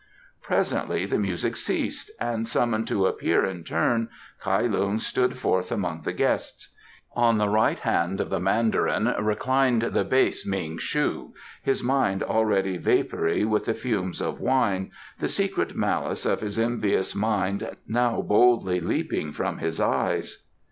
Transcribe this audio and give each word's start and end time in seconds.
Presently 0.41 1.05
the 1.05 1.19
music 1.19 1.55
ceased, 1.55 2.09
and 2.19 2.47
summoned 2.47 2.87
to 2.87 3.05
appear 3.05 3.45
in 3.45 3.63
turn, 3.63 4.09
Kai 4.41 4.61
Lung 4.61 4.97
stood 4.97 5.37
forth 5.37 5.71
among 5.71 6.01
the 6.01 6.11
guests. 6.11 6.69
On 7.13 7.37
the 7.37 7.47
right 7.49 7.77
hand 7.77 8.19
of 8.19 8.31
the 8.31 8.39
Mandarin 8.39 9.13
reclined 9.23 9.83
the 9.83 10.03
base 10.03 10.43
Ming 10.43 10.79
shu, 10.79 11.35
his 11.61 11.83
mind 11.83 12.23
already 12.23 12.77
vapoury 12.79 13.45
with 13.45 13.65
the 13.65 13.75
fumes 13.75 14.23
of 14.23 14.39
wine, 14.39 14.89
the 15.19 15.27
secret 15.27 15.75
malice 15.75 16.25
of 16.25 16.41
his 16.41 16.57
envious 16.57 17.13
mind 17.13 17.69
now 17.87 18.23
boldly 18.23 18.79
leaping 18.81 19.31
from 19.31 19.59
his 19.59 19.79
eyes. 19.79 20.47